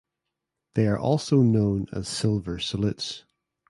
[0.73, 3.23] They are also known as silver salutes.